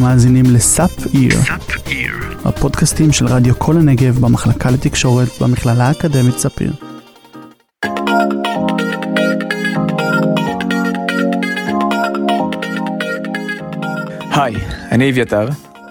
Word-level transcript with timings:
אתם 0.00 0.08
מאזינים 0.08 0.44
לסאפ 0.46 1.14
איר, 1.14 1.38
הפודקאסטים 2.44 3.12
של 3.12 3.26
רדיו 3.26 3.58
כל 3.58 3.76
הנגב 3.76 4.18
במחלקה 4.18 4.70
לתקשורת 4.70 5.28
במכללה 5.40 5.88
האקדמית 5.88 6.38
ספיר. 6.38 6.72
היי, 14.30 14.54
אני 14.92 15.10
אביתר, 15.10 15.48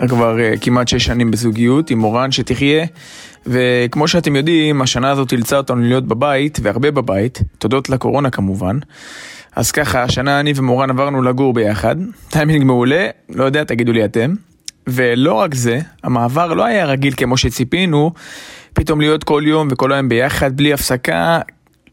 כבר 0.08 0.38
uh, 0.38 0.60
כמעט 0.62 0.88
שש 0.88 1.06
שנים 1.06 1.32
בזוגיות 1.32 1.90
עם 1.90 2.00
מורן 2.00 2.32
שתחיה, 2.32 2.86
וכמו 3.50 4.08
שאתם 4.08 4.36
יודעים, 4.36 4.82
השנה 4.82 5.12
הזאת 5.12 5.32
אילצה 5.32 5.58
אותנו 5.58 5.82
להיות 5.82 6.08
בבית, 6.08 6.60
והרבה 6.62 6.92
בבית, 6.92 7.42
תודות 7.58 7.90
לקורונה 7.90 8.30
כמובן. 8.30 8.78
אז 9.56 9.72
ככה, 9.72 10.04
השנה 10.04 10.40
אני 10.40 10.54
ומורן 10.56 10.90
עברנו 10.90 11.22
לגור 11.22 11.54
ביחד, 11.54 11.96
טיימינג 12.30 12.64
מעולה, 12.64 13.08
לא 13.30 13.44
יודע, 13.44 13.64
תגידו 13.64 13.92
לי 13.92 14.06
אתם. 14.06 14.34
ולא 14.88 15.34
רק 15.34 15.56
זה, 15.56 15.80
המעבר 16.04 16.54
לא 16.54 16.66
היה 16.66 16.86
רגיל 16.86 17.14
כמו 17.18 17.38
שציפינו, 17.38 18.12
פתאום 18.74 19.02
להיות 19.02 19.24
כל 19.24 19.44
יום 19.46 19.68
וכל 19.72 19.94
היום 19.94 20.10
ביחד 20.10 20.58
בלי 20.58 20.74
הפסקה, 20.74 21.40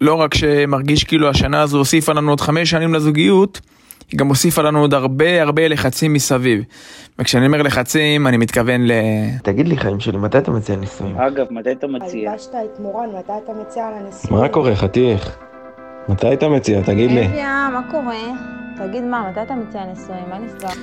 לא 0.01 0.15
רק 0.15 0.35
שמרגיש 0.35 1.05
כאילו 1.05 1.29
השנה 1.29 1.61
הזו 1.61 1.79
הוסיפה 1.79 2.13
לנו 2.13 2.33
עוד 2.33 2.41
חמש 2.41 2.71
שנים 2.71 2.95
לזוגיות, 2.95 3.61
היא 4.11 4.19
גם 4.19 4.29
הוסיפה 4.29 4.63
לנו 4.63 4.81
עוד 4.81 4.95
הרבה 4.95 5.43
הרבה 5.43 5.69
לחצים 5.69 6.13
מסביב. 6.13 6.65
וכשאני 7.19 7.47
אומר 7.47 7.63
לחצים, 7.63 8.27
אני 8.27 8.37
מתכוון 8.37 8.87
ל... 8.87 8.93
תגיד 9.43 9.69
לי, 9.69 9.77
חיים 9.77 10.01
שלי, 10.01 10.19
מתי 10.19 10.39
אתה 10.39 10.51
מציע 10.51 10.77
נישואים? 10.77 11.17
אגב, 11.19 11.47
מתי 11.51 11.73
אתה 11.73 11.87
מציע? 11.87 12.31
הלבשת 12.31 12.51
את 12.55 12.81
מורן, 12.81 13.09
מתי 13.19 13.33
אתה 13.45 13.53
מציע 13.53 13.87
על 13.89 13.95
הנסיעה? 13.95 14.41
מה 14.41 14.49
קורה, 14.49 14.77
חתיך? 14.77 15.37
מתי 16.09 16.33
אתה 16.33 16.49
מציע? 16.49 16.83
תגיד 16.83 17.11
לי. 17.11 17.27
אביה, 17.27 17.69
מה 17.73 17.83
קורה? 17.91 18.17
תגיד 18.77 19.05
מה, 19.05 19.31
מתי 19.31 19.43
אתה 19.43 19.55
מציע 19.55 19.85
נישואים? 19.85 20.25
מה 20.31 20.39
נסגר? 20.39 20.83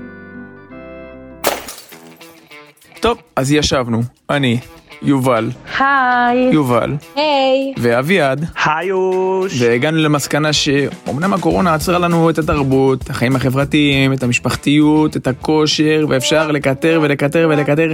טוב, 3.00 3.18
אז 3.36 3.52
ישבנו, 3.52 4.02
אני, 4.30 4.60
יובל, 5.04 5.50
היי. 5.80 6.50
יובל 6.52 6.96
היי. 7.16 7.74
ואביעד, 7.78 8.46
היוש! 8.66 9.62
והגענו 9.62 9.98
למסקנה 9.98 10.54
שאומנם 10.54 11.34
הקורונה 11.34 11.74
עצרה 11.74 12.00
לנו 12.00 12.30
את 12.30 12.38
התרבות, 12.38 13.10
החיים 13.10 13.36
החברתיים, 13.36 14.14
את 14.14 14.24
המשפחתיות, 14.24 15.18
את 15.18 15.28
הכושר, 15.28 16.06
ואפשר 16.10 16.52
לקטר 16.52 17.00
ולקטר 17.04 17.48
ולקטר, 17.52 17.92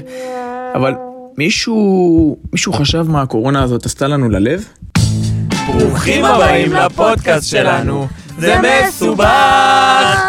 אבל 0.76 0.94
מישהו, 1.38 2.38
מישהו 2.54 2.74
חשב 2.74 3.06
מה 3.10 3.22
הקורונה 3.22 3.64
הזאת 3.64 3.86
עשתה 3.86 4.08
לנו 4.08 4.30
ללב? 4.30 4.66
ברוכים 5.68 6.26
הבאים 6.26 6.73
לפודקאסט 6.73 7.48
שלנו, 7.50 8.08
זה 8.38 8.56
מסובך! 8.88 10.23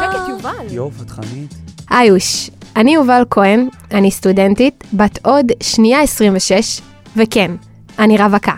שקט, 0.00 0.28
יובל. 0.28 0.50
יואו, 0.70 0.90
פתחנית. 0.90 1.54
היוש, 1.90 2.50
אני 2.76 2.94
יובל 2.94 3.24
כהן, 3.30 3.68
אני 3.90 4.10
סטודנטית, 4.10 4.84
בת 4.92 5.26
עוד 5.26 5.46
שנייה 5.62 6.00
26, 6.00 6.80
וכן, 7.16 7.50
אני 7.98 8.18
רווקה. 8.18 8.52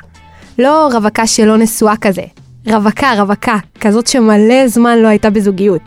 לא 0.58 0.89
רווקה 0.92 1.27
שלא 1.27 1.56
נשואה 1.56 1.97
כזה, 1.97 2.23
רווקה, 2.67 3.12
רווקה, 3.19 3.56
כזאת 3.81 4.06
שמלא 4.06 4.69
זמן 4.69 4.98
לא 4.98 5.08
הייתה 5.08 5.31
בזוגיות. 5.31 5.81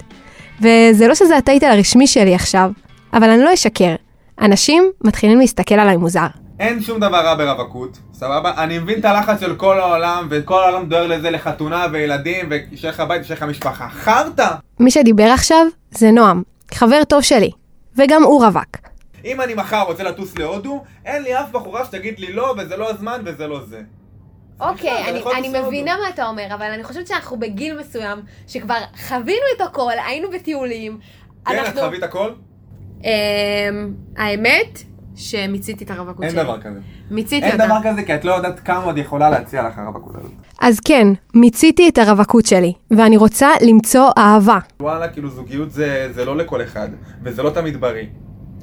וזה 0.60 1.08
לא 1.08 1.16
שזה 1.16 1.38
הטייטל 1.38 1.66
הרשמי 1.66 2.08
שלי 2.08 2.36
עכשיו, 2.36 2.72
אבל 3.14 3.30
אני 3.30 3.44
לא 3.44 3.54
אשקר, 3.54 3.96
אנשים 4.42 4.92
מתחילים 5.04 5.40
להסתכל 5.40 5.76
עליי 5.76 5.98
מוזר. 5.98 6.28
אין 6.60 6.82
שום 6.82 7.00
דבר 7.00 7.18
רע 7.18 7.36
ברווקות, 7.36 7.98
סבבה? 8.14 8.52
אני 8.58 8.80
מבין 8.80 9.00
את 9.00 9.06
הלחץ 9.06 9.40
של 9.40 9.56
כל 9.56 9.80
העולם, 9.80 10.28
וכל 10.30 10.64
העולם 10.64 10.86
דואג 10.86 11.10
לזה 11.10 11.32
לחתונה 11.32 11.86
וילדים, 11.92 12.50
ושיהיה 12.50 12.94
לך 12.94 13.04
בית 13.08 13.22
ושיהיה 13.22 13.38
לך 13.38 13.44
משפחה. 13.44 13.88
חרטא! 13.90 14.50
מי 14.80 14.92
שדיבר 14.92 15.28
עכשיו 15.28 15.66
זה 15.92 16.12
נועם, 16.12 16.44
חבר 16.74 17.04
טוב 17.04 17.22
שלי, 17.22 17.52
וגם 18.00 18.24
הוא 18.24 18.46
רווק. 18.46 18.78
אם 19.26 19.42
אני 19.42 19.54
מחר 19.54 19.82
רוצה 19.82 20.04
לטוס 20.04 20.38
להודו, 20.38 20.84
אין 21.06 21.24
לי 21.24 21.40
אף 21.40 21.52
בחורה 21.52 21.86
שתגיד 21.86 22.20
לי 22.20 22.34
לא, 22.34 22.56
וזה 22.58 22.78
לא 22.78 22.90
הזמן, 22.90 23.22
וזה 23.26 23.48
לא 23.48 23.66
זה. 23.66 23.82
אוקיי, 24.60 25.04
סליחה, 25.10 25.32
אני, 25.32 25.50
אני 25.50 25.60
מבינה. 25.60 25.98
מה 26.02 26.10
אתה 26.10 26.28
אומר, 26.28 26.48
אבל 26.54 26.66
אני 26.66 26.84
חושבת 26.84 27.08
שאנחנו 27.08 27.40
בגיל 27.40 27.80
מסוים, 27.80 28.20
שכבר 28.48 28.78
חווינו 29.08 29.46
את 29.56 29.62
הכל, 29.62 29.92
היינו 30.08 30.30
בטיולים. 30.32 31.00
כן, 31.46 31.60
את 31.60 31.68
אנחנו... 31.68 31.82
חווית 31.82 32.04
הכל? 32.04 32.32
אמ, 33.04 33.10
האמת, 34.18 34.84
שמיציתי 35.20 35.84
את 35.84 35.92
הרווקות 35.92 36.24
אין 36.24 36.32
שלי. 36.32 36.44
דבר 36.44 36.62
כזה. 36.62 36.80
מיציתי 37.12 37.46
אין 37.46 37.52
אותה. 37.62 37.66
דבר 37.66 37.78
כזה, 37.84 38.04
כי 38.04 38.16
את 38.16 38.26
לא 38.26 38.34
יודעת 38.34 38.60
כמה 38.60 38.84
עוד 38.84 38.98
יכולה 38.98 39.30
להציע 39.30 39.68
לך 39.68 39.78
הרווקות 39.78 40.16
הזאת. 40.16 40.32
אז 40.62 40.80
כן, 40.80 41.08
מיציתי 41.34 41.90
את 41.90 41.98
הרווקות 41.98 42.46
שלי, 42.46 42.74
ואני 42.92 43.18
רוצה 43.18 43.50
למצוא 43.62 44.10
אהבה. 44.18 44.60
וואלה, 44.80 45.08
כאילו 45.08 45.30
זוגיות 45.30 45.72
זה, 45.72 46.10
זה 46.12 46.26
לא 46.26 46.38
לכל 46.38 46.64
אחד, 46.64 46.88
וזה 47.24 47.44
לא 47.44 47.50
תמיד 47.50 47.82
בריא. 47.82 48.06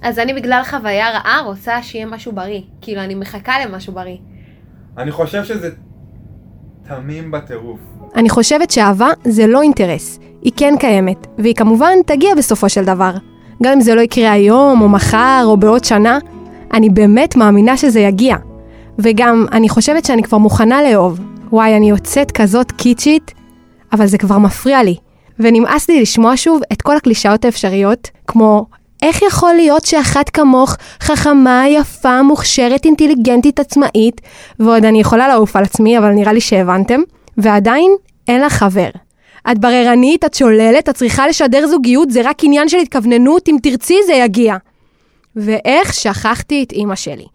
אז 0.03 0.19
אני 0.19 0.35
בגלל 0.35 0.63
חוויה 0.65 1.11
רעה 1.11 1.41
רוצה 1.45 1.83
שיהיה 1.83 2.07
משהו 2.07 2.33
בריא. 2.33 2.61
כאילו, 2.81 3.01
אני 3.01 3.15
מחכה 3.15 3.65
למשהו 3.65 3.93
בריא. 3.93 4.17
אני 4.99 5.11
חושב 5.11 5.45
שזה 5.45 5.71
תמים 6.89 7.31
בטירוף. 7.31 7.81
אני 8.17 8.31
חושבת 8.31 8.71
שאהבה 8.71 9.09
זה 9.25 9.47
לא 9.47 9.63
אינטרס, 9.63 10.19
היא 10.43 10.53
כן 10.57 10.75
קיימת, 10.81 11.27
והיא 11.39 11.55
כמובן 11.55 11.93
תגיע 12.07 12.35
בסופו 12.35 12.69
של 12.69 12.85
דבר. 12.85 13.13
גם 13.63 13.73
אם 13.73 13.81
זה 13.81 13.95
לא 13.95 14.01
יקרה 14.01 14.33
היום, 14.33 14.81
או 14.81 14.89
מחר, 14.89 15.43
או 15.45 15.57
בעוד 15.57 15.85
שנה, 15.85 16.19
אני 16.73 16.91
באמת 16.91 17.37
מאמינה 17.37 17.77
שזה 17.77 18.01
יגיע. 18.01 18.37
וגם, 18.99 19.47
אני 19.53 19.69
חושבת 19.69 20.05
שאני 20.05 20.23
כבר 20.23 20.39
מוכנה 20.39 20.83
לאהוב. 20.83 21.21
וואי, 21.53 21.77
אני 21.77 21.91
יוצאת 21.91 22.31
כזאת 22.31 22.73
קיצ'ית, 22.73 23.35
אבל 23.93 24.07
זה 24.07 24.19
כבר 24.19 24.39
מפריע 24.39 24.83
לי. 24.83 24.97
ונמאס 25.39 25.89
לי 25.89 26.01
לשמוע 26.03 26.33
שוב 26.37 26.61
את 26.73 26.83
כל 26.83 26.97
הקלישאות 26.97 27.45
האפשריות, 27.45 28.11
כמו 28.27 28.67
איך 29.03 29.23
יכול 29.23 29.55
להיות 29.55 29.85
שאחת 29.85 30.29
כמוך 30.29 30.77
חכמה, 31.01 31.65
יפה, 31.69 32.23
מוכשרת, 32.23 32.85
אינטליגנטית, 32.85 33.61
עצמאית, 33.61 34.21
ועוד 34.61 34.85
אני 34.85 35.01
יכולה 35.01 35.29
לעוף 35.29 35.57
על 35.57 35.65
עצמי, 35.65 35.99
אבל 35.99 36.11
נראה 36.11 36.33
לי 36.33 36.41
שהבנתם, 36.41 37.01
ועדיין 37.39 37.93
אין 38.29 38.41
לה 38.41 38.51
חבר. 38.51 38.89
את 39.51 39.59
בררנית, 39.59 40.25
את 40.25 40.35
שוללת, 40.35 40.89
את 40.89 40.95
צריכה 40.95 41.29
לשדר 41.29 41.67
זוגיות, 41.67 42.11
זה 42.11 42.21
רק 42.25 42.45
עניין 42.45 42.69
של 42.69 42.79
התכווננות, 42.79 43.49
אם 43.49 43.57
תרצי 43.63 43.97
זה 44.07 44.13
יגיע. 44.13 44.57
ואיך 45.37 45.95
שכחתי 45.95 46.63
את 46.63 46.73
אימא 46.73 46.95
שלי. 46.95 47.27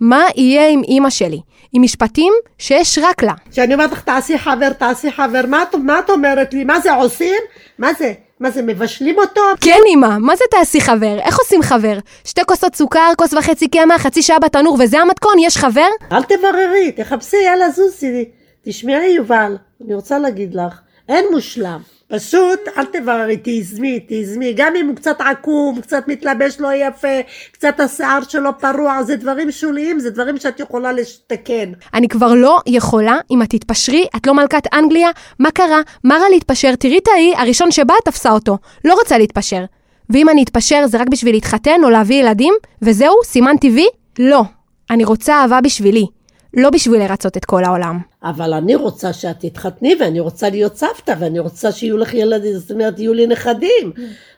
מה 0.00 0.24
יהיה 0.36 0.68
עם 0.68 0.82
אימא 0.82 1.10
שלי? 1.10 1.40
עם 1.72 1.82
משפטים 1.82 2.32
שיש 2.58 2.98
רק 3.02 3.22
לה. 3.22 3.32
כשאני 3.50 3.74
אומרת 3.74 3.92
לך 3.92 4.02
תעשי 4.02 4.38
חבר, 4.38 4.72
תעשי 4.72 5.12
חבר, 5.12 5.40
מה, 5.48 5.64
מה 5.84 5.98
את 5.98 6.10
אומרת 6.10 6.54
לי? 6.54 6.64
מה 6.64 6.80
זה 6.80 6.94
עושים? 6.94 7.40
מה 7.78 7.94
זה? 7.98 8.12
מה 8.40 8.50
זה, 8.50 8.62
מבשלים 8.62 9.18
אותו? 9.18 9.40
כן, 9.60 9.78
אמא, 9.94 10.18
מה 10.18 10.36
זה 10.36 10.44
תעשי 10.50 10.80
חבר? 10.80 11.18
איך 11.18 11.38
עושים 11.38 11.62
חבר? 11.62 11.98
שתי 12.24 12.40
כוסות 12.46 12.74
סוכר, 12.74 13.12
כוס 13.18 13.34
וחצי 13.34 13.68
קמח, 13.68 14.00
חצי 14.00 14.22
שעה 14.22 14.38
בתנור, 14.38 14.76
וזה 14.80 15.00
המתכון? 15.00 15.38
יש 15.38 15.56
חבר? 15.56 15.88
אל 16.12 16.22
תבררי, 16.22 16.92
תחפשי, 16.92 17.36
יאללה 17.46 17.70
זוזי. 17.70 18.24
תשמעי 18.64 19.10
יובל, 19.10 19.56
אני 19.84 19.94
רוצה 19.94 20.18
להגיד 20.18 20.54
לך, 20.54 20.80
אין 21.10 21.24
מושלם. 21.30 21.80
פשוט 22.08 22.60
אל 22.76 22.84
תבררי, 22.84 23.36
תיזמי, 23.36 24.00
תיזמי, 24.00 24.52
גם 24.56 24.72
אם 24.76 24.86
הוא 24.86 24.96
קצת 24.96 25.20
עקום, 25.20 25.80
קצת 25.80 26.04
מתלבש 26.08 26.56
לא 26.60 26.68
יפה, 26.74 27.20
קצת 27.52 27.80
השיער 27.80 28.22
שלו 28.28 28.58
פרוע, 28.58 29.02
זה 29.02 29.16
דברים 29.16 29.50
שוליים, 29.50 29.98
זה 30.00 30.10
דברים 30.10 30.38
שאת 30.38 30.60
יכולה 30.60 30.92
לתקן. 30.92 31.72
אני 31.94 32.08
כבר 32.08 32.34
לא 32.34 32.58
יכולה, 32.66 33.16
אם 33.30 33.42
את 33.42 33.50
תתפשרי, 33.50 34.06
את 34.16 34.26
לא 34.26 34.34
מלכת 34.34 34.74
אנגליה, 34.74 35.10
מה 35.38 35.50
קרה? 35.50 35.80
מה 36.04 36.14
רע 36.14 36.28
להתפשר? 36.30 36.74
תראי 36.74 36.98
את 36.98 37.08
ההיא, 37.08 37.36
הראשון 37.36 37.70
שבא 37.70 37.94
תפסה 38.04 38.30
אותו. 38.30 38.58
לא 38.84 38.94
רוצה 38.94 39.18
להתפשר. 39.18 39.64
ואם 40.10 40.28
אני 40.28 40.42
אתפשר 40.42 40.86
זה 40.86 40.98
רק 40.98 41.08
בשביל 41.08 41.34
להתחתן 41.34 41.80
או 41.84 41.90
להביא 41.90 42.20
ילדים, 42.20 42.54
וזהו, 42.82 43.14
סימן 43.24 43.56
טבעי? 43.56 43.88
לא. 44.18 44.42
אני 44.90 45.04
רוצה 45.04 45.34
אהבה 45.34 45.60
בשבילי, 45.60 46.06
לא 46.54 46.70
בשביל 46.70 47.00
לרצות 47.00 47.36
את 47.36 47.44
כל 47.44 47.64
העולם. 47.64 47.98
אבל 48.24 48.52
אני 48.52 48.74
רוצה 48.74 49.12
שאת 49.12 49.40
תתחתני 49.40 49.94
ואני 50.00 50.20
רוצה 50.20 50.50
להיות 50.50 50.76
סבתא 50.76 51.14
ואני 51.18 51.38
רוצה 51.38 51.72
שיהיו 51.72 51.96
לך 51.96 52.14
ילדים, 52.14 52.52
זאת 52.52 52.70
אומרת 52.70 52.98
יהיו 52.98 53.14
לי 53.14 53.26
נכדים. 53.26 53.92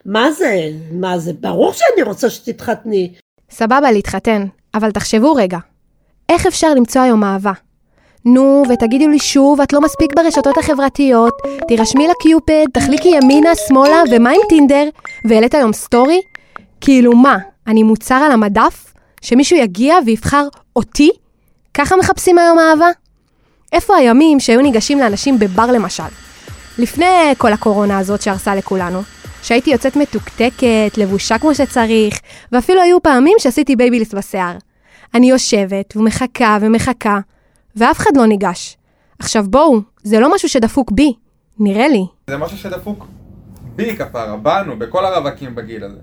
מה 0.07 0.33
זה? 0.33 0.71
מה 0.93 1.19
זה? 1.19 1.33
ברור 1.41 1.73
שאני 1.73 2.03
רוצה 2.03 2.31
שתתחתני. 2.31 3.13
סבבה 3.51 3.93
להתחתן, 3.93 4.47
אבל 4.75 4.91
תחשבו 4.91 5.35
רגע, 5.35 5.59
איך 6.29 6.47
אפשר 6.47 6.75
למצוא 6.75 7.03
היום 7.03 7.25
אהבה? 7.25 7.53
נו, 8.25 8.63
ותגידו 8.69 9.09
לי 9.09 9.19
שוב, 9.19 9.61
את 9.61 9.73
לא 9.73 9.81
מספיק 9.81 10.15
ברשתות 10.17 10.59
החברתיות, 10.59 11.35
תירשמי 11.69 12.09
לקיופד, 12.09 12.65
תחליקי 12.73 13.09
ימינה, 13.09 13.51
שמאלה, 13.69 14.03
ומה 14.11 14.31
עם 14.31 14.41
טינדר? 14.49 14.89
והעלית 15.25 15.55
היום 15.55 15.73
story? 15.73 16.21
כאילו 16.81 17.13
מה, 17.13 17.39
אני 17.67 17.83
מוצר 17.83 18.15
על 18.15 18.33
המדף? 18.33 18.95
שמישהו 19.21 19.57
יגיע 19.57 19.97
ויבחר 20.07 20.49
אותי? 20.77 21.11
ככה 21.75 21.97
מחפשים 21.97 22.39
היום 22.39 22.59
אהבה? 22.59 22.87
איפה 23.73 23.97
הימים 23.97 24.41
שהיו 24.41 24.61
ניגשים 24.61 24.99
לאנשים 24.99 25.39
בבר 25.39 25.67
למשל? 25.67 26.03
לפני 26.79 27.35
כל 27.39 27.53
הקורונה 27.53 27.99
הזאת 27.99 28.23
שהרסה 28.23 28.55
לכולנו, 28.55 29.03
שהייתי 29.43 29.71
יוצאת 29.71 29.97
מתוקתקת, 29.97 30.93
לבושה 30.97 31.39
כמו 31.39 31.55
שצריך, 31.55 32.21
ואפילו 32.53 32.83
היו 32.83 33.03
פעמים 33.03 33.37
שעשיתי 33.39 33.77
בייביליס 33.77 34.15
בשיער. 34.15 34.57
אני 35.15 35.31
יושבת 35.31 35.97
ומחכה 35.97 36.59
ומחכה, 36.61 37.19
ואף 37.77 37.99
אחד 37.99 38.17
לא 38.17 38.27
ניגש. 38.27 38.77
עכשיו 39.19 39.45
בואו, 39.49 39.81
זה 40.03 40.21
לא 40.21 40.35
משהו 40.35 40.49
שדפוק 40.49 40.91
בי, 40.91 41.13
נראה 41.59 41.89
לי. 41.89 42.05
זה 42.31 42.37
משהו 42.37 42.59
שדפוק 42.59 43.07
בי 43.77 43.97
כפרה, 43.97 44.37
בנו, 44.37 44.79
בכל 44.79 45.05
הרווקים 45.05 45.55
בגיל 45.55 45.85
הזה. 45.85 46.01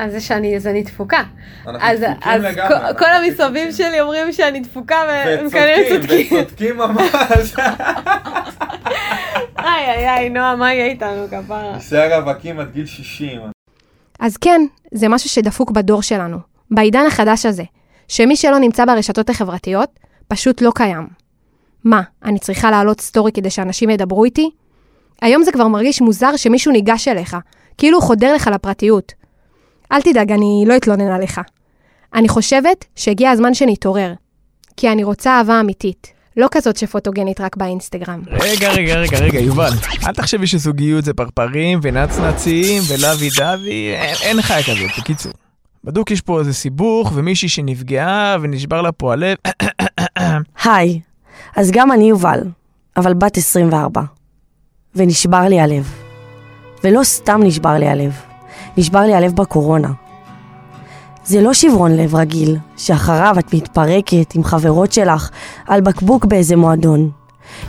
אז 0.00 0.12
זה 0.12 0.20
שאני, 0.20 0.56
אז 0.56 0.66
אני 0.66 0.82
דפוקה. 0.82 1.22
אנחנו 1.66 1.88
אז, 1.88 2.04
אז 2.22 2.42
לגמרי, 2.42 2.98
כל. 2.98 3.04
המסביב 3.04 3.72
שלי 3.72 4.00
אומרים 4.00 4.32
שאני 4.32 4.60
דפוקה 4.60 4.96
והם 5.08 5.50
כנראה 5.50 5.82
צודקים. 5.88 6.26
וצודקים 6.26 6.76
ממש. 6.76 7.10
איי 9.58 9.84
איי 9.86 10.08
איי, 10.08 10.28
נועה, 10.28 10.56
מה 10.56 10.74
יהיה 10.74 10.86
איתנו 10.86 11.26
כפרה? 11.30 11.76
נשאר 11.76 12.20
רווקים 12.20 12.60
עד 12.60 12.72
גיל 12.72 12.86
60. 12.86 13.40
אז 14.20 14.36
כן, 14.36 14.60
זה 14.94 15.08
משהו 15.08 15.30
שדפוק 15.30 15.70
בדור 15.70 16.02
שלנו, 16.02 16.38
בעידן 16.70 17.06
החדש 17.06 17.46
הזה, 17.46 17.64
שמי 18.08 18.36
שלא 18.36 18.58
נמצא 18.58 18.84
ברשתות 18.84 19.30
החברתיות, 19.30 19.90
פשוט 20.28 20.62
לא 20.62 20.70
קיים. 20.74 21.06
מה, 21.84 22.02
אני 22.24 22.38
צריכה 22.38 22.70
להעלות 22.70 23.00
סטורי 23.00 23.32
כדי 23.32 23.50
שאנשים 23.50 23.90
ידברו 23.90 24.24
איתי? 24.24 24.50
היום 25.22 25.42
זה 25.42 25.52
כבר 25.52 25.68
מרגיש 25.68 26.00
מוזר 26.00 26.36
שמישהו 26.36 26.72
ניגש 26.72 27.08
אליך, 27.08 27.36
כאילו 27.78 27.98
הוא 27.98 28.06
חודר 28.06 28.34
לך 28.34 28.50
לפרטיות. 28.54 29.19
אל 29.92 30.02
תדאג, 30.02 30.32
אני 30.32 30.64
לא 30.66 30.76
אתלונן 30.76 31.10
עליך. 31.10 31.40
אני 32.14 32.28
חושבת 32.28 32.84
שהגיע 32.96 33.30
הזמן 33.30 33.54
שנתעורר, 33.54 34.12
כי 34.76 34.92
אני 34.92 35.04
רוצה 35.04 35.38
אהבה 35.38 35.60
אמיתית, 35.60 36.12
לא 36.36 36.48
כזאת 36.50 36.76
שפוטוגנית 36.76 37.40
רק 37.40 37.56
באינסטגרם. 37.56 38.22
רגע, 38.26 38.72
רגע, 38.72 38.94
רגע, 38.94 39.18
רגע, 39.18 39.40
יובל, 39.40 39.70
אל 40.06 40.12
תחשבי 40.12 40.46
שזוגיות 40.46 41.04
זה 41.04 41.14
פרפרים 41.14 41.80
ונצנצים 41.82 42.82
ולוי 42.88 43.28
דווי, 43.36 43.94
אין, 43.94 44.16
אין 44.22 44.42
חיה 44.42 44.62
כזאת, 44.62 44.90
בקיצור. 44.98 45.32
בדוק 45.84 46.10
יש 46.10 46.20
פה 46.20 46.38
איזה 46.38 46.54
סיבוך 46.54 47.12
ומישהי 47.14 47.48
שנפגעה 47.48 48.36
ונשבר 48.40 48.82
לה 48.82 48.92
פה 48.92 49.12
הלב. 49.12 49.36
היי, 50.64 51.00
אז 51.56 51.70
גם 51.70 51.92
אני 51.92 52.08
יובל, 52.08 52.40
אבל 52.96 53.14
בת 53.14 53.36
24. 53.36 54.02
ונשבר 54.94 55.40
לי 55.40 55.60
הלב. 55.60 55.92
ולא 56.84 57.02
סתם 57.02 57.40
נשבר 57.44 57.72
לי 57.72 57.88
הלב, 57.88 58.12
נשבר 58.76 59.00
לי 59.00 59.14
הלב 59.14 59.32
בקורונה. 59.36 59.92
זה 61.24 61.40
לא 61.40 61.54
שברון 61.54 61.96
לב 61.96 62.14
רגיל, 62.14 62.56
שאחריו 62.76 63.36
את 63.38 63.54
מתפרקת 63.54 64.34
עם 64.34 64.44
חברות 64.44 64.92
שלך 64.92 65.30
על 65.66 65.80
בקבוק 65.80 66.24
באיזה 66.24 66.56
מועדון, 66.56 67.10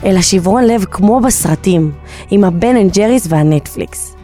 אלא 0.04 0.22
שברון 0.22 0.64
לב 0.64 0.84
כמו 0.84 1.20
בסרטים, 1.20 1.92
עם 2.30 2.44
ה 2.44 2.52
Ben 2.52 2.76
and 2.76 2.92
Jerry's 2.92 3.26
והנטפליקס. 3.28 4.16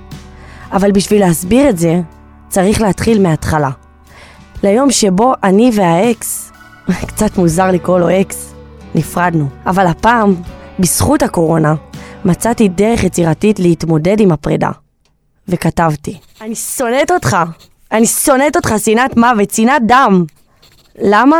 אבל 0.73 0.93
בשביל 0.93 1.21
להסביר 1.21 1.69
את 1.69 1.79
זה, 1.79 2.01
צריך 2.49 2.81
להתחיל 2.81 3.23
מההתחלה. 3.23 3.71
ליום 4.63 4.91
שבו 4.91 5.35
אני 5.43 5.71
והאקס, 5.75 6.53
קצת 7.09 7.39
מוזר 7.39 7.71
לקרוא 7.71 7.99
לו 7.99 8.21
אקס, 8.21 8.55
נפרדנו. 8.95 9.49
אבל 9.67 9.87
הפעם, 9.87 10.35
בזכות 10.79 11.23
הקורונה, 11.23 11.75
מצאתי 12.25 12.69
דרך 12.69 13.05
יצירתית 13.05 13.59
להתמודד 13.61 14.21
עם 14.21 14.33
הפרידה. 14.33 14.71
וכתבתי, 15.49 16.19
אני 16.41 16.55
שונאת 16.55 17.11
אותך! 17.11 17.37
אני 17.93 18.07
שונאת 18.07 18.57
אותך 18.57 18.75
שנאת 18.85 19.17
מוות, 19.17 19.51
שנאת 19.51 19.83
דם! 19.87 20.25
למה? 20.99 21.39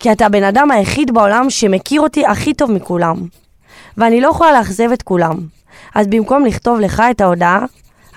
כי 0.00 0.12
אתה 0.12 0.26
הבן 0.26 0.42
אדם 0.42 0.70
היחיד 0.70 1.14
בעולם 1.14 1.50
שמכיר 1.50 2.00
אותי 2.00 2.26
הכי 2.26 2.54
טוב 2.54 2.72
מכולם. 2.72 3.16
ואני 3.96 4.20
לא 4.20 4.28
יכולה 4.28 4.52
לאכזב 4.52 4.92
את 4.92 5.02
כולם. 5.02 5.36
אז 5.94 6.06
במקום 6.06 6.44
לכתוב 6.44 6.80
לך 6.80 7.02
את 7.10 7.20
ההודעה, 7.20 7.64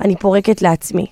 אני 0.02 0.16
פורקת 0.16 0.62
לעצמי. 0.62 1.06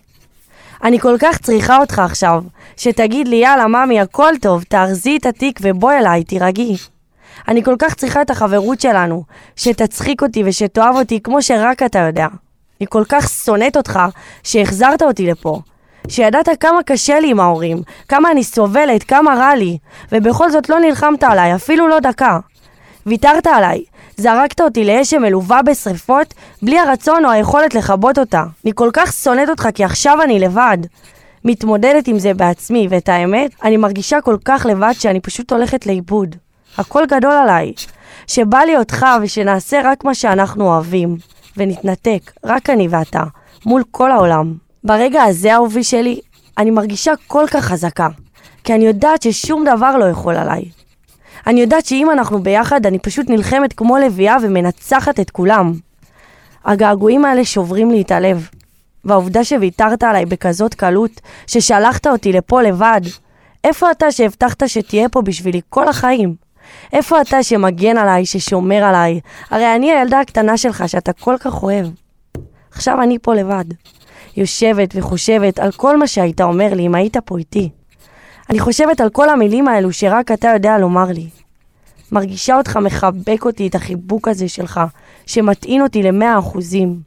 אני 0.83 0.99
כל 0.99 1.15
כך 1.19 1.37
צריכה 1.37 1.77
אותך 1.77 1.99
עכשיו, 1.99 2.43
שתגיד 2.77 3.27
לי 3.27 3.35
יאללה 3.35 3.67
ממי 3.67 3.99
הכל 3.99 4.33
טוב, 4.41 4.63
תארזי 4.63 5.17
את 5.17 5.25
התיק 5.25 5.59
ובואי 5.63 5.97
אליי, 5.97 6.23
תירגעי. 6.23 6.77
אני 7.47 7.63
כל 7.63 7.75
כך 7.79 7.93
צריכה 7.93 8.21
את 8.21 8.29
החברות 8.29 8.81
שלנו, 8.81 9.23
שתצחיק 9.55 10.21
אותי 10.21 10.43
ושתאהב 10.45 10.95
אותי 10.95 11.19
כמו 11.23 11.41
שרק 11.41 11.83
אתה 11.83 11.99
יודע. 11.99 12.27
אני 12.81 12.87
כל 12.89 13.03
כך 13.09 13.29
שונאת 13.29 13.77
אותך 13.77 13.99
שהחזרת 14.43 15.01
אותי 15.01 15.27
לפה. 15.27 15.59
שידעת 16.07 16.49
כמה 16.59 16.83
קשה 16.83 17.19
לי 17.19 17.29
עם 17.29 17.39
ההורים, 17.39 17.81
כמה 18.07 18.31
אני 18.31 18.43
סובלת, 18.43 19.03
כמה 19.03 19.35
רע 19.35 19.55
לי, 19.55 19.77
ובכל 20.11 20.51
זאת 20.51 20.69
לא 20.69 20.79
נלחמת 20.79 21.23
עליי, 21.23 21.55
אפילו 21.55 21.87
לא 21.87 21.99
דקה. 21.99 22.39
ויתרת 23.05 23.47
עליי, 23.47 23.83
זרקת 24.17 24.61
אותי 24.61 24.85
לאש 24.85 25.09
שמלווה 25.09 25.61
בשריפות, 25.61 26.33
בלי 26.61 26.79
הרצון 26.79 27.25
או 27.25 27.31
היכולת 27.31 27.73
לכבות 27.73 28.19
אותה. 28.19 28.43
אני 28.65 28.71
כל 28.75 28.89
כך 28.93 29.13
שונאת 29.13 29.49
אותך 29.49 29.67
כי 29.73 29.83
עכשיו 29.83 30.21
אני 30.21 30.39
לבד. 30.39 30.77
מתמודדת 31.45 32.07
עם 32.07 32.19
זה 32.19 32.33
בעצמי, 32.33 32.87
ואת 32.89 33.09
האמת, 33.09 33.51
אני 33.63 33.77
מרגישה 33.77 34.21
כל 34.21 34.37
כך 34.45 34.65
לבד 34.69 34.93
שאני 34.93 35.19
פשוט 35.19 35.51
הולכת 35.51 35.85
לאיבוד. 35.85 36.35
הכל 36.77 37.03
גדול 37.05 37.31
עליי. 37.31 37.73
שבא 38.27 38.59
לי 38.59 38.77
אותך 38.77 39.05
ושנעשה 39.21 39.81
רק 39.83 40.03
מה 40.03 40.15
שאנחנו 40.15 40.67
אוהבים. 40.67 41.17
ונתנתק, 41.57 42.31
רק 42.43 42.69
אני 42.69 42.87
ואתה, 42.87 43.23
מול 43.65 43.83
כל 43.91 44.11
העולם. 44.11 44.53
ברגע 44.83 45.23
הזה, 45.23 45.53
אהובי 45.53 45.83
שלי, 45.83 46.19
אני 46.57 46.71
מרגישה 46.71 47.11
כל 47.27 47.45
כך 47.51 47.65
חזקה. 47.65 48.07
כי 48.63 48.75
אני 48.75 48.85
יודעת 48.85 49.21
ששום 49.21 49.65
דבר 49.75 49.97
לא 49.97 50.05
יכול 50.05 50.35
עליי. 50.35 50.65
אני 51.47 51.61
יודעת 51.61 51.85
שאם 51.85 52.11
אנחנו 52.11 52.43
ביחד, 52.43 52.85
אני 52.85 52.99
פשוט 52.99 53.29
נלחמת 53.29 53.73
כמו 53.73 53.97
לביאה 53.97 54.37
ומנצחת 54.41 55.19
את 55.19 55.29
כולם. 55.29 55.73
הגעגועים 56.65 57.25
האלה 57.25 57.45
שוברים 57.45 57.91
לי 57.91 58.01
את 58.01 58.11
הלב. 58.11 58.49
והעובדה 59.05 59.43
שוויתרת 59.43 60.03
עליי 60.03 60.25
בכזאת 60.25 60.73
קלות, 60.73 61.21
ששלחת 61.47 62.07
אותי 62.07 62.31
לפה 62.31 62.61
לבד. 62.61 63.01
איפה 63.63 63.91
אתה 63.91 64.11
שהבטחת 64.11 64.67
שתהיה 64.67 65.09
פה 65.09 65.21
בשבילי 65.21 65.61
כל 65.69 65.87
החיים? 65.87 66.44
איפה 66.95 67.21
אתה 67.21 67.43
שמגן 67.43 67.97
עליי, 67.97 68.25
ששומר 68.25 68.83
עליי? 68.83 69.19
הרי 69.49 69.75
אני 69.75 69.91
הילדה 69.91 70.19
הקטנה 70.19 70.57
שלך 70.57 70.89
שאתה 70.89 71.13
כל 71.13 71.35
כך 71.39 71.63
אוהב. 71.63 71.87
עכשיו 72.71 73.01
אני 73.01 73.19
פה 73.21 73.33
לבד. 73.35 73.65
יושבת 74.37 74.93
וחושבת 74.95 75.59
על 75.59 75.71
כל 75.71 75.97
מה 75.97 76.07
שהיית 76.07 76.41
אומר 76.41 76.73
לי 76.73 76.85
אם 76.85 76.95
היית 76.95 77.17
פה 77.17 77.37
איתי. 77.37 77.69
אני 78.49 78.59
חושבת 78.59 79.01
על 79.01 79.09
כל 79.09 79.29
המילים 79.29 79.67
האלו 79.67 79.93
שרק 79.93 80.31
אתה 80.31 80.47
יודע 80.47 80.77
לומר 80.77 81.05
לי. 81.05 81.29
מרגישה 82.11 82.57
אותך 82.57 82.77
מחבק 82.77 83.45
אותי, 83.45 83.67
את 83.67 83.75
החיבוק 83.75 84.27
הזה 84.27 84.47
שלך, 84.47 84.81
שמטעין 85.25 85.81
אותי 85.81 86.03
למאה 86.03 86.39
אחוזים. 86.39 86.99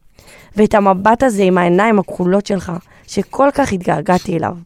ואת 0.56 0.74
המבט 0.74 1.22
הזה 1.22 1.42
עם 1.42 1.58
העיניים 1.58 1.98
הכחולות 1.98 2.46
שלך, 2.46 2.72
שכל 3.06 3.48
כך 3.54 3.72
התגעגעתי 3.72 4.36
אליו. 4.36 4.56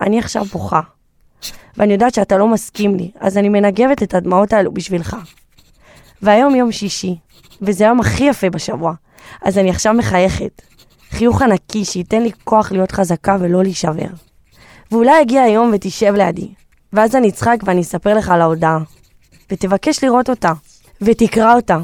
אני 0.00 0.18
עכשיו 0.18 0.44
בוכה. 0.44 0.80
ואני 1.76 1.92
יודעת 1.92 2.14
שאתה 2.14 2.38
לא 2.38 2.48
מסכים 2.48 2.96
לי, 2.96 3.10
אז 3.20 3.38
אני 3.38 3.48
מנגבת 3.48 4.02
את 4.02 4.14
הדמעות 4.14 4.52
האלו 4.52 4.72
בשבילך. 4.72 5.16
והיום 6.22 6.54
יום 6.54 6.72
שישי, 6.72 7.16
וזה 7.62 7.84
היום 7.84 8.00
הכי 8.00 8.24
יפה 8.24 8.50
בשבוע, 8.50 8.92
אז 9.42 9.58
אני 9.58 9.70
עכשיו 9.70 9.94
מחייכת. 9.94 10.62
חיוך 11.10 11.42
ענקי 11.42 11.84
שייתן 11.84 12.22
לי 12.22 12.30
כוח 12.44 12.72
להיות 12.72 12.92
חזקה 12.92 13.36
ולא 13.40 13.62
להישבר. 13.62 14.08
ואולי 14.92 15.20
יגיע 15.20 15.42
היום 15.42 15.70
ותשב 15.74 16.14
לידי, 16.16 16.48
ואז 16.92 17.16
אני 17.16 17.28
אצחק 17.28 17.56
ואני 17.64 17.80
אספר 17.80 18.14
לך 18.14 18.28
על 18.28 18.40
ההודעה. 18.40 18.78
ותבקש 19.50 20.04
לראות 20.04 20.30
אותה, 20.30 20.52
ותקרא 21.02 21.54
אותה. 21.54 21.78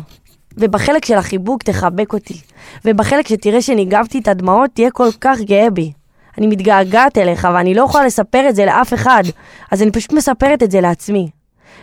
ובחלק 0.57 1.04
של 1.04 1.14
החיבוק 1.14 1.62
תחבק 1.62 2.12
אותי, 2.12 2.40
ובחלק 2.85 3.28
שתראה 3.28 3.62
שניגבתי 3.62 4.19
את 4.19 4.28
הדמעות 4.28 4.71
תהיה 4.75 4.90
כל 4.90 5.09
כך 5.21 5.40
גאה 5.40 5.71
בי. 5.71 5.92
אני 6.38 6.47
מתגעגעת 6.47 7.19
אליך 7.19 7.49
ואני 7.55 7.75
לא 7.75 7.83
יכולה 7.83 8.07
לספר 8.07 8.49
את 8.49 8.57
זה 8.57 8.64
לאף 8.64 8.95
אחד, 8.95 9.23
אז 9.71 9.83
אני 9.83 9.90
פשוט 9.90 10.12
מספרת 10.12 10.62
את 10.62 10.71
זה 10.71 10.81
לעצמי. 10.81 11.28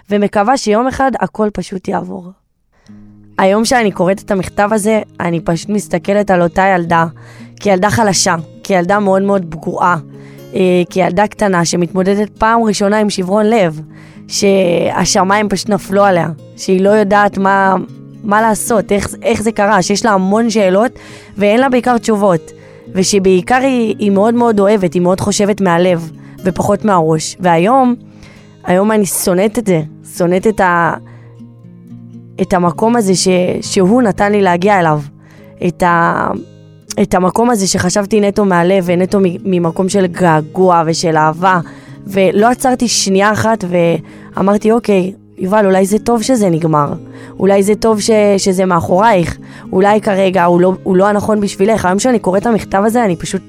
ומקווה 0.10 0.58
שיום 0.58 0.88
אחד 0.88 1.12
הכל 1.20 1.50
פשוט 1.54 1.88
יעבור. 1.88 2.32
היום 3.38 3.66
שאני 3.66 3.92
קוראת 3.92 4.22
את 4.22 4.32
המכתב 4.32 4.70
הזה, 4.72 5.02
אני 5.20 5.40
פשוט 5.40 5.70
מסתכלת 5.70 6.32
על 6.32 6.42
אותה 6.42 6.66
ילדה, 6.76 7.06
כילדה 7.60 7.90
חלשה, 7.90 8.36
כילדה 8.64 9.00
מאוד 9.00 9.22
מאוד 9.22 9.46
פגועה, 9.50 9.98
אה, 10.56 10.82
כילדה 10.90 11.28
קטנה 11.28 11.66
שמתמודדת 11.66 12.30
פעם 12.38 12.64
ראשונה 12.64 13.00
עם 13.00 13.10
שברון 13.10 13.46
לב, 13.46 13.82
שהשמיים 14.28 15.50
פשוט 15.50 15.70
נפלו 15.70 16.04
עליה, 16.04 16.28
שהיא 16.58 16.82
לא 16.82 16.90
יודעת 16.90 17.38
מה, 17.38 17.76
מה 18.24 18.42
לעשות, 18.42 18.92
איך, 18.92 19.08
איך 19.22 19.42
זה 19.42 19.52
קרה, 19.52 19.82
שיש 19.82 20.06
לה 20.06 20.12
המון 20.12 20.50
שאלות 20.50 20.92
ואין 21.38 21.60
לה 21.60 21.70
בעיקר 21.70 21.98
תשובות, 21.98 22.52
ושבעיקר 22.96 23.56
היא, 23.56 23.96
היא 24.00 24.12
מאוד 24.12 24.34
מאוד 24.34 24.60
אוהבת, 24.60 24.94
היא 24.94 25.02
מאוד 25.02 25.20
חושבת 25.20 25.62
מהלב 25.62 26.12
ופחות 26.44 26.86
מהראש. 26.86 27.38
והיום, 27.40 27.96
היום 28.64 28.92
אני 28.92 29.06
שונאת 29.06 29.60
את 29.60 29.68
זה, 29.68 29.82
שונאת 30.18 30.48
את, 30.48 30.60
ה, 30.60 30.94
את 32.42 32.54
המקום 32.54 32.96
הזה 32.96 33.16
ש, 33.16 33.28
שהוא 33.62 34.02
נתן 34.02 34.32
לי 34.32 34.42
להגיע 34.42 34.80
אליו, 34.80 35.02
את, 35.68 35.84
ה, 35.84 36.28
את 37.02 37.14
המקום 37.14 37.50
הזה 37.50 37.68
שחשבתי 37.68 38.22
נטו 38.22 38.46
מהלב 38.46 38.84
ונטו 38.88 39.20
ממקום 39.46 39.90
של 39.90 40.08
געגוע 40.08 40.84
ושל 40.86 41.18
אהבה, 41.18 41.60
ולא 42.08 42.50
עצרתי 42.50 42.88
שנייה 42.88 43.32
אחת 43.32 43.64
ואמרתי, 43.68 44.72
אוקיי, 44.72 45.14
יובל, 45.44 45.66
אולי 45.66 45.86
זה 45.86 46.00
טוב 46.00 46.22
שזה 46.22 46.50
נגמר. 46.50 46.94
אולי 47.40 47.64
זה 47.64 47.76
טוב 47.76 48.02
ש, 48.02 48.10
שזה 48.38 48.66
מאחורייך. 48.66 49.38
אולי 49.72 50.02
כרגע 50.02 50.44
הוא 50.44 50.62
לא, 50.62 50.74
הוא 50.84 50.98
לא 50.98 51.08
הנכון 51.08 51.42
בשבילך. 51.42 51.86
היום 51.86 52.00
שאני 52.00 52.20
קוראת 52.20 52.42
את 52.42 52.48
המכתב 52.48 52.84
הזה, 52.86 53.06
אני 53.06 53.16
פשוט 53.16 53.42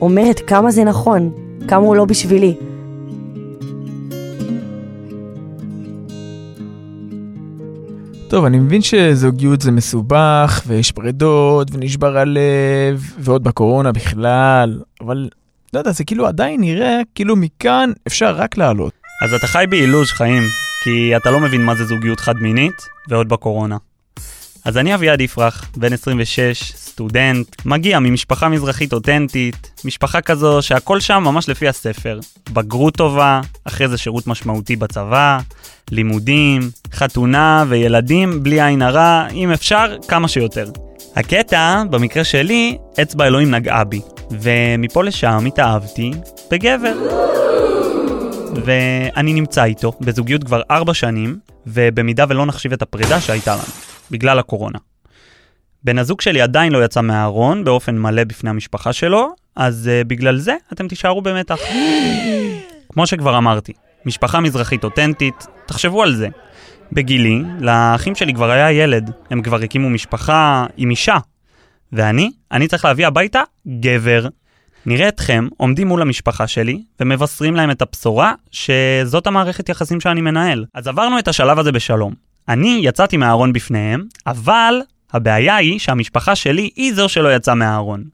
אומרת 0.00 0.40
כמה 0.46 0.70
זה 0.70 0.84
נכון, 0.84 1.30
כמה 1.68 1.86
הוא 1.86 1.96
לא 1.96 2.04
בשבילי. 2.04 2.54
טוב, 8.28 8.44
אני 8.44 8.58
מבין 8.58 8.82
שזוגיות 8.82 9.60
זה 9.60 9.70
מסובך, 9.70 10.62
ויש 10.66 10.92
פרדות, 10.92 11.68
ונשבר 11.72 12.18
הלב, 12.18 13.14
ועוד 13.18 13.44
בקורונה 13.44 13.92
בכלל, 13.92 14.80
אבל 15.00 15.28
לא 15.72 15.78
יודע, 15.78 15.92
זה 15.92 16.04
כאילו 16.04 16.26
עדיין 16.26 16.60
נראה 16.60 17.00
כאילו 17.14 17.36
מכאן 17.36 17.92
אפשר 18.06 18.34
רק 18.36 18.58
לעלות. 18.58 18.92
אז 19.24 19.34
אתה 19.34 19.46
חי 19.46 19.64
באילוז' 19.70 20.10
חיים, 20.10 20.42
כי 20.86 21.16
אתה 21.16 21.30
לא 21.30 21.40
מבין 21.40 21.64
מה 21.64 21.74
זה 21.74 21.84
זוגיות 21.84 22.20
חד-מינית, 22.20 22.82
ועוד 23.08 23.28
בקורונה. 23.28 23.76
אז 24.64 24.76
אני 24.76 24.94
אביעד 24.94 25.20
יפרח, 25.20 25.64
בן 25.76 25.92
26, 25.92 26.72
סטודנט, 26.76 27.46
מגיע 27.64 27.98
ממשפחה 27.98 28.48
מזרחית 28.48 28.92
אותנטית, 28.92 29.70
משפחה 29.84 30.20
כזו 30.20 30.58
שהכל 30.62 31.00
שם 31.00 31.22
ממש 31.22 31.48
לפי 31.48 31.68
הספר. 31.68 32.20
בגרות 32.52 32.96
טובה, 32.96 33.40
אחרי 33.64 33.88
זה 33.88 33.98
שירות 33.98 34.26
משמעותי 34.26 34.76
בצבא, 34.76 35.38
לימודים, 35.90 36.70
חתונה 36.92 37.64
וילדים 37.68 38.42
בלי 38.42 38.62
עין 38.62 38.82
הרע, 38.82 39.26
אם 39.32 39.52
אפשר, 39.52 39.96
כמה 40.08 40.28
שיותר. 40.28 40.70
הקטע, 41.16 41.82
במקרה 41.90 42.24
שלי, 42.24 42.78
אצבע 43.02 43.26
אלוהים 43.26 43.50
נגעה 43.50 43.84
בי, 43.84 44.00
ומפה 44.30 45.04
לשם 45.04 45.44
התאהבתי 45.46 46.10
בגבר. 46.50 46.94
ואני 48.64 49.32
נמצא 49.32 49.64
איתו 49.64 49.92
בזוגיות 50.00 50.44
כבר 50.44 50.62
ארבע 50.70 50.94
שנים, 50.94 51.38
ובמידה 51.66 52.24
ולא 52.28 52.46
נחשיב 52.46 52.72
את 52.72 52.82
הפרידה 52.82 53.20
שהייתה 53.20 53.54
לנו, 53.54 53.64
בגלל 54.10 54.38
הקורונה. 54.38 54.78
בן 55.84 55.98
הזוג 55.98 56.20
שלי 56.20 56.40
עדיין 56.40 56.72
לא 56.72 56.84
יצא 56.84 57.00
מהארון 57.00 57.64
באופן 57.64 57.98
מלא 57.98 58.24
בפני 58.24 58.50
המשפחה 58.50 58.92
שלו, 58.92 59.34
אז 59.56 59.90
uh, 59.90 60.08
בגלל 60.08 60.36
זה 60.36 60.54
אתם 60.72 60.88
תישארו 60.88 61.22
במתח. 61.22 61.58
כמו 62.92 63.06
שכבר 63.06 63.38
אמרתי, 63.38 63.72
משפחה 64.06 64.40
מזרחית 64.40 64.84
אותנטית, 64.84 65.46
תחשבו 65.66 66.02
על 66.02 66.14
זה. 66.14 66.28
בגילי, 66.92 67.42
לאחים 67.60 68.14
שלי 68.14 68.34
כבר 68.34 68.50
היה 68.50 68.72
ילד, 68.72 69.10
הם 69.30 69.42
כבר 69.42 69.56
הקימו 69.56 69.90
משפחה 69.90 70.66
עם 70.76 70.90
אישה. 70.90 71.16
ואני, 71.92 72.30
אני 72.52 72.68
צריך 72.68 72.84
להביא 72.84 73.06
הביתה 73.06 73.42
גבר. 73.80 74.28
נראה 74.86 75.08
אתכם 75.08 75.48
עומדים 75.56 75.88
מול 75.88 76.02
המשפחה 76.02 76.46
שלי 76.46 76.82
ומבשרים 77.00 77.56
להם 77.56 77.70
את 77.70 77.82
הבשורה 77.82 78.32
שזאת 78.50 79.26
המערכת 79.26 79.68
יחסים 79.68 80.00
שאני 80.00 80.20
מנהל. 80.20 80.64
אז 80.74 80.88
עברנו 80.88 81.18
את 81.18 81.28
השלב 81.28 81.58
הזה 81.58 81.72
בשלום. 81.72 82.14
אני 82.48 82.80
יצאתי 82.82 83.16
מהארון 83.16 83.52
בפניהם, 83.52 84.04
אבל 84.26 84.80
הבעיה 85.12 85.56
היא 85.56 85.78
שהמשפחה 85.78 86.36
שלי 86.36 86.70
היא 86.76 86.94
זו 86.94 87.08
שלא 87.08 87.34
יצאה 87.36 87.54
מהארון. 87.54 88.04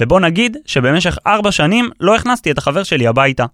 ובוא 0.00 0.20
נגיד 0.20 0.56
שבמשך 0.66 1.18
ארבע 1.26 1.52
שנים 1.52 1.90
לא 2.00 2.16
הכנסתי 2.16 2.50
את 2.50 2.58
החבר 2.58 2.82
שלי 2.82 3.06
הביתה. 3.06 3.44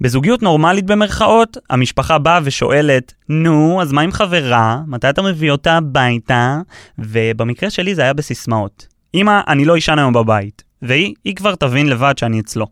בזוגיות 0.00 0.42
נורמלית 0.42 0.86
במרכאות, 0.86 1.56
המשפחה 1.70 2.18
באה 2.18 2.40
ושואלת, 2.42 3.14
נו, 3.28 3.82
אז 3.82 3.92
מה 3.92 4.00
עם 4.00 4.12
חברה? 4.12 4.80
מתי 4.86 5.10
אתה 5.10 5.22
מביא 5.22 5.50
אותה 5.50 5.76
הביתה? 5.76 6.58
ובמקרה 6.98 7.70
שלי 7.70 7.94
זה 7.94 8.02
היה 8.02 8.12
בסיסמאות. 8.12 8.86
אמא, 9.14 9.40
אני 9.48 9.64
לא 9.64 9.78
אשן 9.78 9.98
היום 9.98 10.12
בבית. 10.12 10.65
והיא, 10.82 11.14
היא 11.24 11.36
כבר 11.36 11.54
תבין 11.54 11.88
לבד 11.88 12.18
שאני 12.18 12.40
אצלו. 12.40 12.66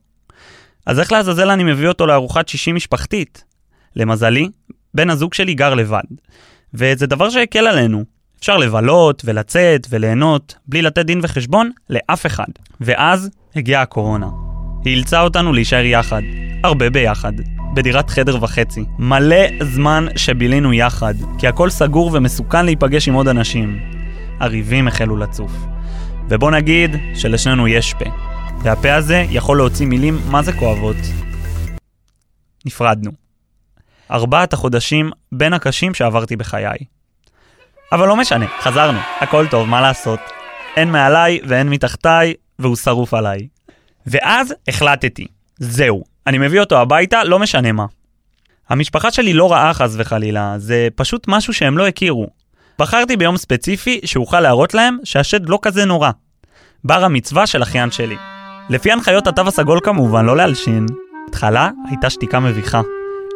אז 0.86 1.00
איך 1.00 1.12
לעזאזל 1.12 1.50
אני 1.50 1.64
מביא 1.64 1.88
אותו 1.88 2.06
לארוחת 2.06 2.48
שישי 2.48 2.72
משפחתית? 2.72 3.44
למזלי, 3.96 4.48
בן 4.94 5.10
הזוג 5.10 5.34
שלי 5.34 5.54
גר 5.54 5.74
לבד. 5.74 6.02
וזה 6.74 7.06
דבר 7.06 7.30
שהקל 7.30 7.66
עלינו. 7.66 8.04
אפשר 8.40 8.56
לבלות 8.56 9.22
ולצאת 9.24 9.86
וליהנות 9.90 10.54
בלי 10.66 10.82
לתת 10.82 11.06
דין 11.06 11.20
וחשבון 11.22 11.70
לאף 11.90 12.26
אחד. 12.26 12.44
ואז 12.80 13.30
הגיעה 13.56 13.82
הקורונה. 13.82 14.28
היא 14.84 14.94
אילצה 14.94 15.20
אותנו 15.20 15.52
להישאר 15.52 15.84
יחד, 15.84 16.22
הרבה 16.64 16.90
ביחד, 16.90 17.32
בדירת 17.74 18.10
חדר 18.10 18.44
וחצי. 18.44 18.84
מלא 18.98 19.62
זמן 19.62 20.06
שבילינו 20.16 20.72
יחד, 20.72 21.14
כי 21.38 21.48
הכל 21.48 21.70
סגור 21.70 22.10
ומסוכן 22.12 22.64
להיפגש 22.64 23.08
עם 23.08 23.14
עוד 23.14 23.28
אנשים. 23.28 23.78
הריבים 24.40 24.88
החלו 24.88 25.16
לצוף. 25.16 25.73
ובוא 26.28 26.50
נגיד 26.50 26.90
שלשנינו 27.14 27.68
יש 27.68 27.94
פה, 27.94 28.04
והפה 28.62 28.94
הזה 28.94 29.24
יכול 29.30 29.56
להוציא 29.56 29.86
מילים 29.86 30.18
מה 30.30 30.42
זה 30.42 30.52
כואבות. 30.52 30.96
נפרדנו. 32.64 33.10
ארבעת 34.10 34.52
החודשים 34.52 35.10
בין 35.32 35.52
הקשים 35.52 35.94
שעברתי 35.94 36.36
בחיי. 36.36 36.78
אבל 37.92 38.08
לא 38.08 38.16
משנה, 38.16 38.46
חזרנו, 38.60 38.98
הכל 39.20 39.46
טוב, 39.50 39.68
מה 39.68 39.80
לעשות? 39.80 40.20
אין 40.76 40.90
מעליי 40.90 41.40
ואין 41.48 41.68
מתחתיי, 41.68 42.34
והוא 42.58 42.76
שרוף 42.76 43.14
עליי. 43.14 43.48
ואז 44.06 44.54
החלטתי, 44.68 45.26
זהו, 45.58 46.04
אני 46.26 46.38
מביא 46.38 46.60
אותו 46.60 46.80
הביתה, 46.80 47.24
לא 47.24 47.38
משנה 47.38 47.72
מה. 47.72 47.86
המשפחה 48.68 49.10
שלי 49.10 49.32
לא 49.32 49.52
רעה 49.52 49.74
חס 49.74 49.94
וחלילה, 49.98 50.54
זה 50.58 50.88
פשוט 50.94 51.28
משהו 51.28 51.52
שהם 51.52 51.78
לא 51.78 51.86
הכירו. 51.86 52.43
בחרתי 52.78 53.16
ביום 53.16 53.36
ספציפי 53.36 54.00
שאוכל 54.04 54.40
להראות 54.40 54.74
להם 54.74 54.98
שהשד 55.04 55.48
לא 55.48 55.58
כזה 55.62 55.84
נורא. 55.84 56.10
בר 56.84 57.04
המצווה 57.04 57.46
של 57.46 57.62
אחיין 57.62 57.90
שלי. 57.90 58.16
לפי 58.70 58.92
הנחיות 58.92 59.26
התו 59.26 59.42
הסגול 59.48 59.80
כמובן, 59.82 60.26
לא 60.26 60.36
להלשין. 60.36 60.86
התחלה 61.28 61.70
הייתה 61.88 62.10
שתיקה 62.10 62.40
מביכה. 62.40 62.80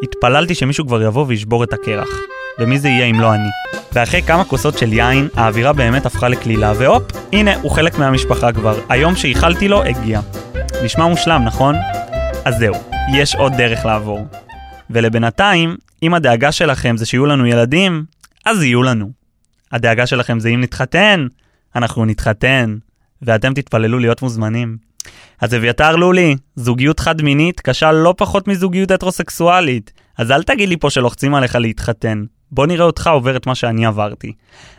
התפללתי 0.03 0.55
שמישהו 0.55 0.87
כבר 0.87 1.01
יבוא 1.01 1.25
וישבור 1.27 1.63
את 1.63 1.73
הקרח. 1.73 2.09
ומי 2.59 2.79
זה 2.79 2.87
יהיה 2.87 3.05
אם 3.05 3.19
לא 3.19 3.33
אני? 3.33 3.49
ואחרי 3.93 4.21
כמה 4.21 4.43
כוסות 4.43 4.77
של 4.77 4.93
יין, 4.93 5.27
האווירה 5.35 5.73
באמת 5.73 6.05
הפכה 6.05 6.29
לקלילה, 6.29 6.73
והופ, 6.77 7.03
הנה, 7.33 7.55
הוא 7.61 7.71
חלק 7.71 7.97
מהמשפחה 7.97 8.51
כבר. 8.51 8.79
היום 8.89 9.15
שאיחלתי 9.15 9.67
לו, 9.67 9.83
הגיע. 9.83 10.21
נשמע 10.83 11.07
מושלם, 11.07 11.43
נכון? 11.45 11.75
אז 12.45 12.55
זהו, 12.59 12.73
יש 13.13 13.35
עוד 13.35 13.53
דרך 13.53 13.85
לעבור. 13.85 14.27
ולבינתיים, 14.89 15.77
אם 16.03 16.13
הדאגה 16.13 16.51
שלכם 16.51 16.97
זה 16.97 17.05
שיהיו 17.05 17.25
לנו 17.25 17.45
ילדים, 17.45 18.03
אז 18.45 18.63
יהיו 18.63 18.83
לנו. 18.83 19.18
הדאגה 19.71 20.05
שלכם 20.05 20.39
זה 20.39 20.49
אם 20.49 20.61
נתחתן, 20.61 21.27
אנחנו 21.75 22.05
נתחתן, 22.05 22.75
ואתם 23.21 23.53
תתפללו 23.53 23.99
להיות 23.99 24.21
מוזמנים. 24.21 24.77
אז 25.41 25.55
אביתר 25.55 25.95
לולי, 25.95 26.35
זוגיות 26.55 26.99
חד-מינית 26.99 27.59
קשה 27.59 27.91
לא 27.91 28.13
פחות 28.17 28.47
מזוגיות 28.47 28.91
הטרוסקסואלית, 28.91 29.91
אז 30.17 30.31
אל 30.31 30.43
תגיד 30.43 30.69
לי 30.69 30.77
פה 30.77 30.89
שלוחצים 30.89 31.35
עליך 31.35 31.55
להתחתן. 31.55 32.23
בוא 32.51 32.67
נראה 32.67 32.85
אותך 32.85 33.07
עובר 33.07 33.35
את 33.35 33.47
מה 33.47 33.55
שאני 33.55 33.85
עברתי. 33.85 34.33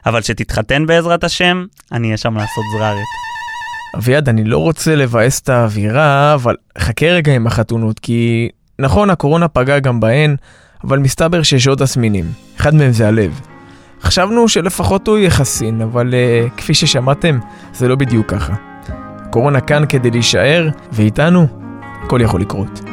אבל 0.06 0.22
שתתחתן 0.22 0.86
בעזרת 0.86 1.24
השם, 1.24 1.64
אני 1.92 2.06
אהיה 2.06 2.16
שם 2.16 2.34
לעשות 2.36 2.64
זררת. 2.76 3.06
אביעד, 3.96 4.28
אני 4.28 4.44
לא 4.44 4.58
רוצה 4.58 4.96
לבאס 4.96 5.40
את 5.40 5.48
האווירה, 5.48 6.34
אבל 6.34 6.56
חכה 6.78 7.06
רגע 7.06 7.34
עם 7.34 7.46
החתונות, 7.46 7.98
כי 7.98 8.48
נכון, 8.78 9.10
הקורונה 9.10 9.48
פגעה 9.48 9.80
גם 9.80 10.00
בהן, 10.00 10.36
אבל 10.84 10.98
מסתבר 10.98 11.42
שיש 11.42 11.68
עוד 11.68 11.78
תסמינים. 11.78 12.24
אחד 12.56 12.74
מהם 12.74 12.92
זה 12.92 13.08
הלב. 13.08 13.49
חשבנו 14.02 14.48
שלפחות 14.48 15.08
הוא 15.08 15.18
יהיה 15.18 15.30
חסין, 15.30 15.80
אבל 15.80 16.14
uh, 16.14 16.50
כפי 16.56 16.74
ששמעתם, 16.74 17.38
זה 17.72 17.88
לא 17.88 17.94
בדיוק 17.94 18.30
ככה. 18.30 18.54
הקורונה 19.26 19.60
כאן 19.60 19.82
כדי 19.88 20.10
להישאר, 20.10 20.68
ואיתנו, 20.92 21.46
הכל 22.04 22.20
יכול 22.22 22.40
לקרות. 22.40 22.89